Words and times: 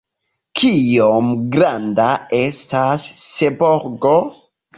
Kiom 0.61 1.29
granda 1.55 2.07
estas 2.39 3.07
Seborgo? 3.27 4.17